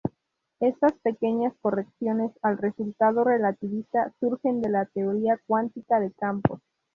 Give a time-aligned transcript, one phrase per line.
[0.59, 6.59] Estas pequeñas correcciones al resultado relativista surgen de la teoría cuántica de campos.